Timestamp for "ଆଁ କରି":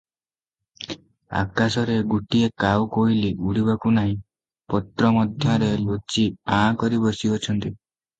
6.61-7.01